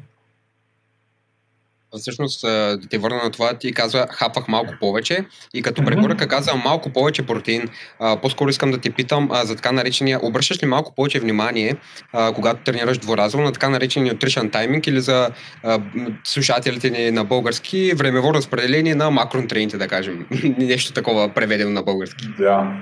[1.98, 6.54] всъщност да те върна на това, ти казва хапах малко повече и като препоръка каза
[6.64, 7.68] малко повече протеин.
[8.00, 11.76] А, по-скоро искам да те питам а, за така наречения, обръщаш ли малко повече внимание,
[12.12, 15.30] а, когато тренираш дворазово на така наречения nutrition timing или за
[15.64, 15.80] а,
[16.24, 20.26] слушателите ни на български времево разпределение на макронутриенти, да кажем.
[20.58, 22.28] Нещо такова преведено на български.
[22.38, 22.72] Да.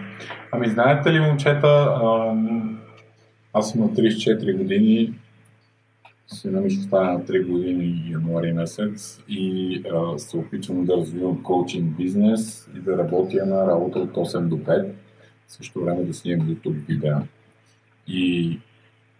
[0.53, 1.89] Ами знаете ли, момчета,
[3.53, 5.13] аз съм на 34 години,
[6.27, 11.43] Сина ми ще стане на 3 години януари месец и а, се опитвам да развивам
[11.43, 14.93] коучинг бизнес и да работя на работа от 8 до 5,
[15.47, 17.17] в същото време да снимам YouTube видео.
[18.07, 18.59] И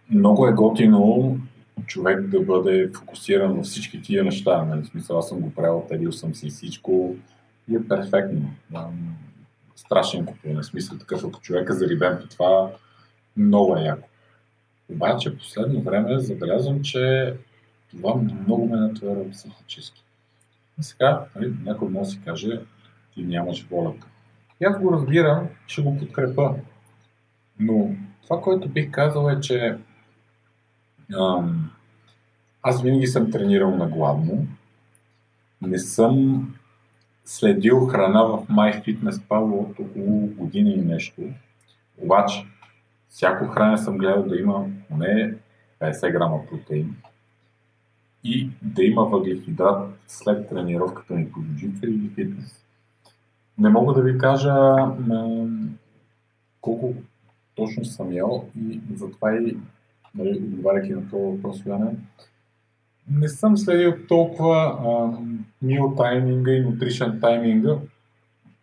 [0.09, 1.37] много е готино
[1.85, 4.65] човек да бъде фокусиран във всички тия неща.
[4.65, 4.83] Нали?
[4.83, 7.15] В смисъл, аз съм го правил, телил съм си всичко
[7.71, 8.49] и е перфектно.
[9.75, 10.61] Страшен купуване.
[10.61, 12.71] В смисъл такъв, ако човека зарибен по това,
[13.37, 14.07] много е яко.
[14.89, 17.33] Обаче последно време забелязвам, че
[17.91, 20.03] това много ме натваря психически.
[20.79, 22.61] И сега нали, някой може да си каже,
[23.13, 24.07] ти нямаш волята.
[24.61, 26.55] И аз го разбирам, ще го подкрепа.
[27.59, 29.77] Но това, което бих казал е, че
[31.19, 31.71] ам,
[32.61, 34.47] аз винаги съм тренирал на гладно.
[35.61, 36.45] Не съм
[37.25, 41.21] следил храна в MyFitnessPal от около година и нещо.
[41.97, 42.45] Обаче,
[43.09, 45.35] всяко хранене съм гледал да има поне
[45.81, 46.95] 50 грама протеин
[48.23, 52.65] и да има въглехидрат след тренировката ми по джиджитсу или фитнес.
[53.57, 54.53] Не мога да ви кажа
[55.07, 55.69] м-
[56.61, 56.93] колко
[57.55, 59.57] точно съм ял и затова и,
[60.15, 61.63] нали, отговаряйки на това въпрос,
[63.11, 64.79] не съм следил толкова
[65.61, 67.77] мил тайминга и нутришен тайминга,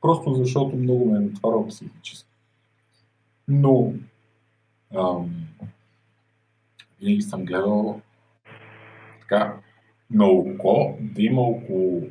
[0.00, 2.28] просто защото много ме натварва психически.
[3.48, 3.92] Но
[4.96, 5.30] ам,
[7.00, 8.00] винаги съм гледал
[9.20, 9.54] така
[10.10, 12.02] на око да има около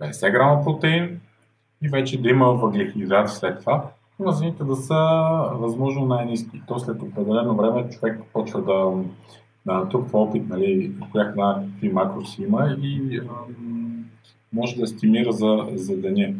[0.00, 1.20] 50 грама протеин
[1.82, 4.94] и вече да има въглехидрати след това, мазнините да са
[5.52, 6.62] възможно най-низки.
[6.66, 9.04] То след определено време човек почва да,
[9.66, 14.04] да натрупва опит, нали, коя храна, какви макроси има и ам,
[14.52, 16.34] може да стимира за, за деня.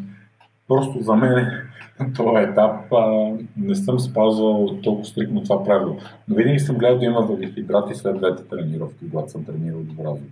[0.71, 1.47] Просто за мен
[1.99, 5.97] на този етап а, не съм спазвал толкова стрикно това правило.
[6.27, 10.25] Но винаги съм гледал да има въглехидрати след двете тренировки, когато съм тренирал добразно.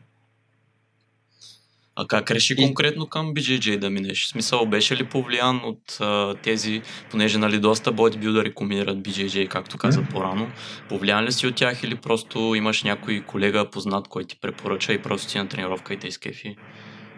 [1.96, 2.66] А как реши и...
[2.66, 4.26] конкретно към BJJ да минеш?
[4.26, 9.78] В смисъл, беше ли повлиян от а, тези, понеже нали, доста бодибилдъри комбинират BJJ, както
[9.78, 10.12] каза mm.
[10.12, 10.48] по-рано,
[10.90, 15.02] повлиян ли си от тях или просто имаш някой колега познат, който ти препоръча и
[15.02, 16.56] просто ти на тренировка и те изкефи?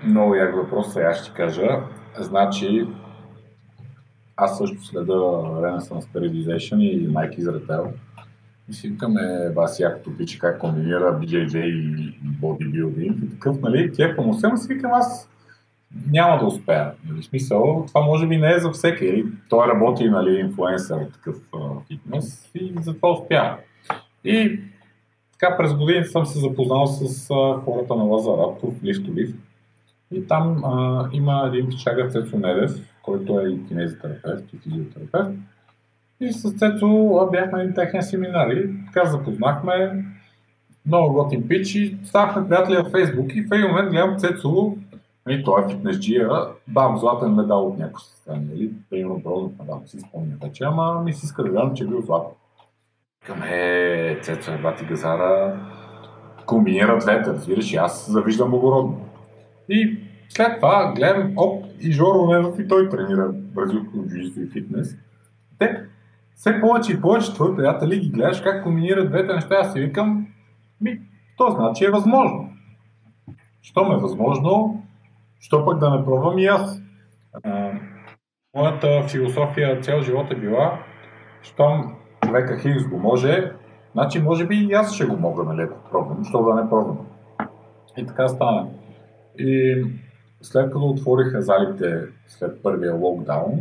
[0.04, 1.80] Много як въпрос, сега ще ти кажа.
[2.20, 2.86] Значи,
[4.42, 7.92] аз също следа Renaissance Periodization и Nike Izratel.
[8.70, 14.22] И си викаме, бас якото пиче как комбинира BJJ и бодибилдинг и такъв, нали, кефа
[14.22, 15.30] му си викам аз
[16.12, 16.92] няма да успея.
[17.10, 19.24] Нали, смисъл, това може би не е за всеки.
[19.50, 21.36] Той работи, нали, инфлуенсър, такъв
[21.88, 23.58] фитнес и затова успя.
[24.24, 24.60] И
[25.32, 29.36] така през години съм се запознал с uh, хората на Lift to Lift.
[30.12, 32.72] И там uh, има един пичага Цецо Недев,
[33.04, 35.32] който е и кинезитерапевт и физиотерапевт.
[36.20, 40.06] И с Цецо бяхме на техния семинар и така запознахме
[40.86, 44.76] много готин пич и станахме приятели в Фейсбук и в един момент гледам Цецо,
[45.30, 46.30] и нали, той е фитнесджия,
[46.68, 51.14] бам, златен медал от някакво състояние, или примерно бронзов медал, си спомня вече, ама ми
[51.14, 52.32] се иска да гледам, че е бил златен.
[53.26, 55.60] Към е, Цецо е бати газара,
[56.45, 59.06] комбинира двете, разбираш, аз завиждам благородно.
[59.70, 59.99] И
[60.36, 64.98] след това гледам, оп, и Жоро Ненов и той тренира бразилско джуджитсу и фитнес.
[65.60, 65.86] Те
[66.36, 69.56] все повече и повече твои приятели ги гледаш как комбинират двете неща.
[69.56, 70.28] Аз си викам,
[70.82, 71.00] ми,
[71.38, 72.50] то значи е възможно.
[73.62, 74.84] Щом е възможно,
[75.40, 76.82] що пък да не пробвам и аз.
[77.44, 77.72] А,
[78.56, 80.80] моята философия цял живот е била,
[81.42, 83.52] щом човека Хигс го може,
[83.94, 86.98] значи може би и аз ще го мога, нали, да пробвам, що да не пробвам.
[87.98, 88.68] И така стана.
[89.40, 89.84] И
[90.42, 93.60] след като отвориха залите след първия локдаун,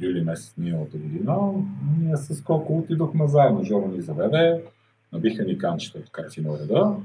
[0.00, 1.36] юли месец миналата година,
[2.00, 3.64] ние с колко отидохме заедно.
[3.64, 4.62] Жоро ни заведе,
[5.12, 6.96] набиха ни канчета от картина реда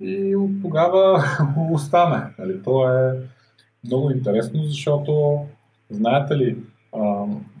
[0.00, 1.24] и от тогава
[1.72, 2.30] остана.
[2.38, 3.20] Нали, то е
[3.84, 5.40] много интересно, защото,
[5.90, 6.58] знаете ли,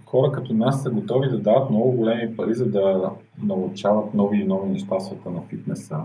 [0.06, 3.10] хора като нас са готови да дават много големи пари, за да
[3.42, 6.00] научават нови и нови неща света на фитнеса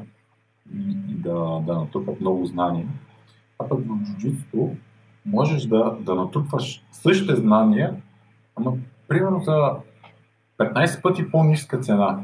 [1.09, 2.87] и да, да натрупат много знания.
[3.59, 4.75] А пък в джуджитството
[5.25, 7.95] можеш да, да натрупваш същите знания,
[8.55, 8.73] ама
[9.07, 9.71] примерно за
[10.57, 12.19] 15 пъти по-ниска цена.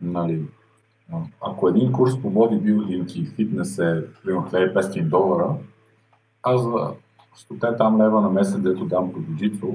[0.00, 0.42] Нали,
[1.40, 5.56] ако един курс по бодибилдинг и фитнес е примерно 1500 долара,
[6.42, 6.92] аз за
[7.50, 9.66] 100 там лева на месец, дето дам по джуджитсо,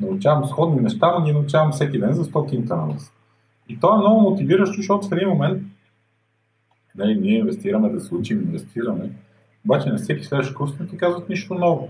[0.00, 3.12] научавам сходни неща, но ги научавам всеки ден за 100 кинта на месец.
[3.68, 5.62] И то е много мотивиращо, защото в един момент
[6.96, 9.10] нали, ние инвестираме да се учим, инвестираме,
[9.66, 11.88] обаче на всеки следващ курс не ти казват нищо ново.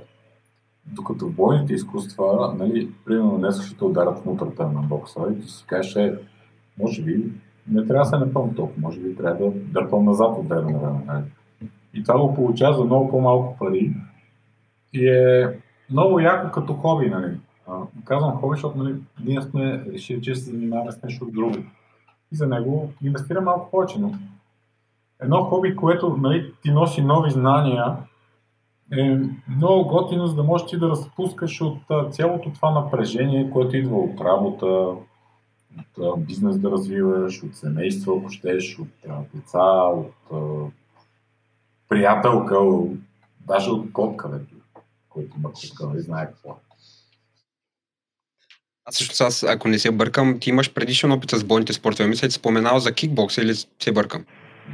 [0.87, 5.49] Докато в бойните изкуства, нали, примерно днес ще ударят в мутрата на бокса и ти
[5.49, 6.19] си кажеш, е,
[6.79, 7.33] може би
[7.69, 10.79] не трябва да се напълно толкова, може би трябва да дърпам назад от време на
[10.79, 11.01] време.
[11.07, 11.25] Нали.
[11.95, 13.95] И това го получава за много по-малко пари
[14.93, 15.59] и е
[15.91, 17.11] много яко като хоби.
[17.11, 17.37] Нали.
[17.69, 17.73] А,
[18.05, 21.57] казвам хоби, защото нали, ние сме решили, че се занимаваме с нещо друго.
[22.33, 24.15] И за него инвестирам малко повече, но
[25.23, 27.97] едно хоби, което нали, ти носи нови знания,
[28.93, 31.79] е много готино, за да можеш ти да разпускаш от
[32.11, 34.67] цялото това напрежение, което идва от работа,
[35.99, 38.89] от бизнес да развиваш, от семейство, ако щеш, от
[39.35, 40.13] деца, от
[41.89, 42.59] приятелка,
[43.41, 44.41] даже от котка,
[45.09, 46.57] който има котка, нали знае какво.
[48.85, 52.09] Аз също аз, ако не се бъркам, ти имаш предишен опит с бойните спортове.
[52.09, 54.25] Мисля, че споменал за кикбокс или се бъркам?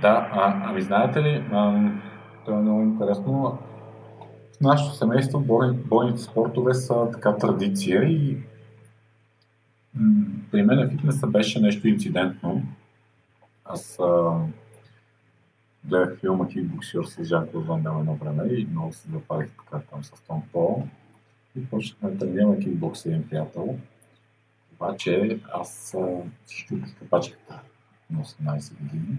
[0.01, 1.91] Да, а, ами знаете ли, а,
[2.45, 3.59] това е много интересно.
[4.57, 8.37] В нашето семейство бой, бойните спортове са така традиция и
[10.51, 12.63] при мен фитнеса беше нещо инцидентно.
[13.65, 14.41] Аз а,
[15.85, 20.11] гледах филма Кикбоксер с Жан Клод едно време и много се запалих така там с
[20.11, 20.87] Том Пол.
[21.57, 23.79] И почнахме да тренираме кикбокс един приятел.
[24.75, 25.97] Обаче аз
[26.47, 27.61] си щупих капачката
[28.11, 29.17] на 18 години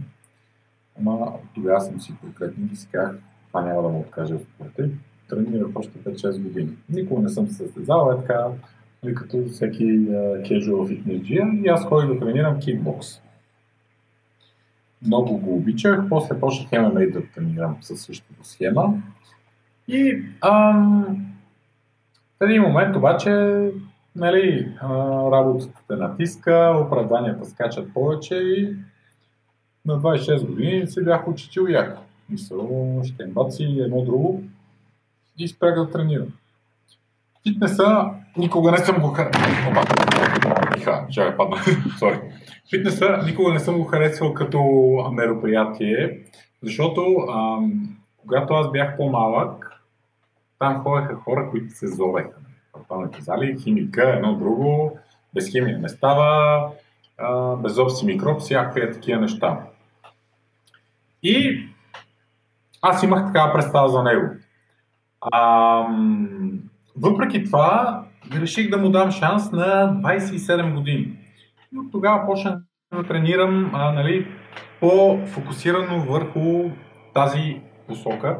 [1.00, 3.16] Ама тогава съм си конкретник и си казах,
[3.48, 4.90] това няма да му откаже от спорта.
[5.30, 6.70] Тренирах още 5-6 години.
[6.90, 8.48] Никога не съм се състезал, е така,
[9.04, 9.84] нали, като всеки
[10.20, 13.08] casual fitness и аз ходих да тренирам кикбокс.
[15.06, 18.94] Много го обичах, после почнах MMA да тренирам със същата схема.
[19.88, 21.26] И ам,
[22.40, 23.60] в един момент обаче
[24.16, 24.76] нали,
[25.32, 28.76] работата те натиска, оправданията скачат повече и
[29.86, 32.02] на 26 години се бях учител яко.
[32.30, 34.44] Мисъл, ще баци едно друго
[35.38, 36.28] и спрях да тренирам.
[37.48, 38.06] Фитнеса
[38.38, 39.74] никога не съм го харесвал.
[41.38, 41.58] Падна.
[42.00, 42.20] Сори.
[42.70, 44.60] Фитнеса никога не съм го харесвал като
[45.14, 46.20] мероприятие,
[46.62, 49.82] защото ам, когато аз бях по-малък,
[50.60, 52.38] там ходеха хора, които се зовеха.
[52.90, 54.98] В зали, химика, едно друго,
[55.34, 56.70] без химия не става,
[57.18, 59.60] а, без обси микроб, всякакви такива неща.
[61.24, 61.66] И
[62.82, 64.28] аз имах такава представа за него.
[65.22, 65.88] А,
[66.98, 68.04] въпреки това,
[68.42, 71.18] реших да му дам шанс на 27 години.
[71.74, 72.60] И от тогава почнах
[72.94, 74.28] да тренирам а, нали,
[74.80, 76.70] по-фокусирано върху
[77.14, 78.40] тази посока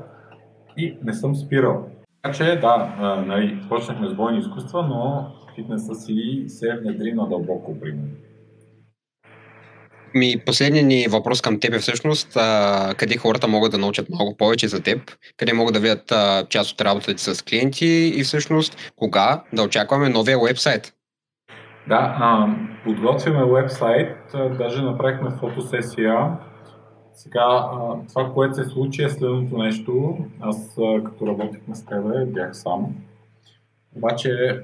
[0.78, 1.90] и не съм спирал.
[2.22, 7.80] Така че да, а, нали, почнахме с бойни изкуства, но фитнеса си се внедри надълбоко
[7.80, 8.12] при мен.
[10.16, 14.38] Ми, последният ни въпрос към теб е всъщност а, къде хората могат да научат малко
[14.38, 18.24] повече за теб, къде могат да видят а, част от работата ти с клиенти и
[18.24, 20.94] всъщност кога да очакваме новия вебсайт.
[21.88, 24.18] Да, а, подготвяме вебсайт,
[24.58, 26.38] даже направихме фотосесия.
[27.14, 30.18] Сега, а, това, което се случи е следното нещо.
[30.42, 32.96] Аз, а, като работихме с тебе, бях сам.
[33.96, 34.60] Обаче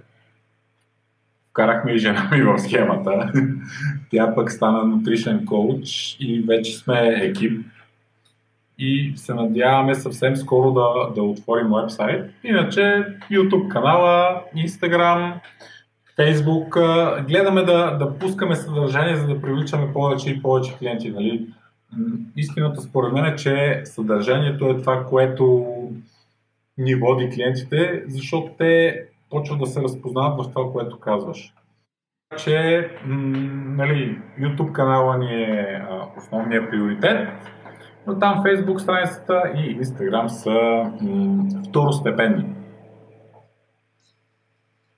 [1.60, 3.32] вкарахме и жена ми в схемата.
[4.12, 7.66] Тя пък стана нутришен коуч и вече сме екип.
[8.78, 12.32] И се надяваме съвсем скоро да, да отворим вебсайт.
[12.43, 15.34] Иначе YouTube канала, Instagram,
[16.20, 16.72] Facebook.
[17.28, 21.10] Гледаме да, да пускаме съдържание, за да привличаме повече и повече клиенти.
[21.10, 21.47] Нали?
[22.36, 25.66] истината според мен е, че съдържанието е това, което
[26.78, 31.54] ни води клиентите, защото те почват да се разпознават в това, което казваш.
[32.38, 33.38] Че м-
[33.78, 37.30] нали, YouTube канала ни е а, основният приоритет,
[38.08, 40.52] но там Facebook страницата и Instagram са
[41.02, 42.46] м- второстепенни.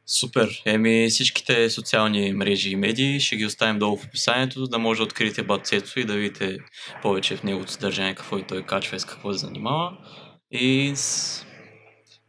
[0.06, 0.62] Супер.
[0.66, 5.04] Еми всичките социални мрежи и медии ще ги оставим долу в описанието, да може да
[5.04, 6.58] откриете Бацецо и да видите
[7.02, 9.98] повече в неговото съдържание, какво и той качва и с какво се занимава.
[10.52, 11.46] И с...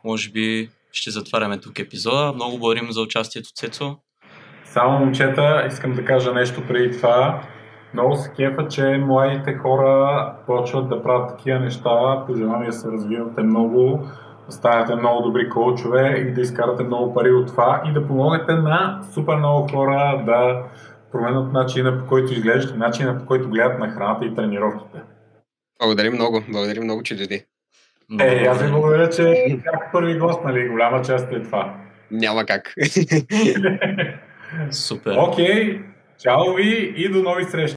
[0.05, 2.33] може би ще затваряме тук епизода.
[2.35, 3.97] Много благодарим за участието, Цецо.
[4.65, 7.43] Само момчета, искам да кажа нещо преди това.
[7.95, 12.25] Много се кефа, че младите хора почват да правят такива неща.
[12.27, 14.09] Пожелавам да се развивате много,
[14.47, 18.53] да станете много добри коучове и да изкарате много пари от това и да помогнете
[18.53, 20.63] на супер много хора да
[21.13, 24.99] променят начина по който изглеждат, начина по който гледат на храната и тренировките.
[25.83, 27.47] Благодарим много, благодарим много, че дойде.
[28.21, 30.69] Е, аз ви благодаря, че бях първи гост, нали?
[30.69, 31.75] Голяма част е това.
[32.11, 32.75] Няма как.
[34.71, 35.17] Супер.
[35.19, 35.83] Окей, okay.
[36.23, 37.71] чао ви и до нови срещи!